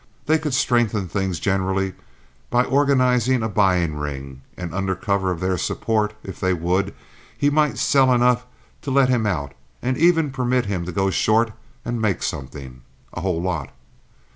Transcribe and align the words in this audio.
They 0.25 0.39
could 0.39 0.55
strengthen 0.55 1.07
things 1.07 1.39
generally 1.39 1.93
by 2.49 2.63
organizing 2.63 3.43
a 3.43 3.47
buying 3.47 3.95
ring, 3.97 4.41
and 4.57 4.73
under 4.73 4.95
cover 4.95 5.29
of 5.29 5.39
their 5.39 5.59
support, 5.59 6.15
if 6.23 6.39
they 6.39 6.53
would, 6.55 6.95
he 7.37 7.51
might 7.51 7.77
sell 7.77 8.11
enough 8.11 8.47
to 8.81 8.89
let 8.89 9.09
him 9.09 9.27
out, 9.27 9.53
and 9.79 9.95
even 9.99 10.31
permit 10.31 10.65
him 10.65 10.85
to 10.85 10.91
go 10.91 11.11
short 11.11 11.51
and 11.85 12.01
make 12.01 12.23
something—a 12.23 13.21
whole 13.21 13.43
lot. 13.43 13.69